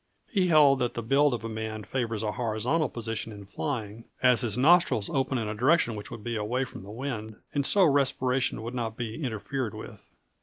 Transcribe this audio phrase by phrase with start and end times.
[0.31, 4.41] He held that the build of a man favors a horizontal position in flying, as
[4.41, 7.83] his nostrils open in a direction which would be away from the wind, and so
[7.85, 10.09] respiration would not be interfered with!